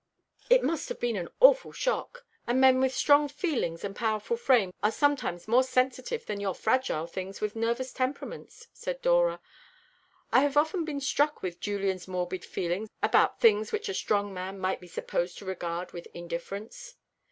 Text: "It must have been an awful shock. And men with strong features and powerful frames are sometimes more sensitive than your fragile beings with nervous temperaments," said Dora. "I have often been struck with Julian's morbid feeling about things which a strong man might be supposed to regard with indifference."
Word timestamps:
"It 0.49 0.63
must 0.63 0.89
have 0.89 0.99
been 0.99 1.15
an 1.15 1.29
awful 1.41 1.71
shock. 1.71 2.25
And 2.47 2.59
men 2.59 2.79
with 2.79 2.91
strong 2.91 3.27
features 3.29 3.83
and 3.83 3.95
powerful 3.95 4.35
frames 4.35 4.73
are 4.81 4.89
sometimes 4.89 5.47
more 5.47 5.61
sensitive 5.61 6.25
than 6.25 6.39
your 6.39 6.55
fragile 6.55 7.05
beings 7.05 7.39
with 7.39 7.55
nervous 7.55 7.93
temperaments," 7.93 8.67
said 8.73 9.03
Dora. 9.03 9.39
"I 10.33 10.39
have 10.39 10.57
often 10.57 10.85
been 10.85 11.01
struck 11.01 11.43
with 11.43 11.59
Julian's 11.59 12.07
morbid 12.07 12.43
feeling 12.43 12.89
about 13.03 13.39
things 13.39 13.71
which 13.71 13.89
a 13.89 13.93
strong 13.93 14.33
man 14.33 14.57
might 14.57 14.81
be 14.81 14.87
supposed 14.87 15.37
to 15.37 15.45
regard 15.45 15.91
with 15.91 16.07
indifference." 16.15 16.95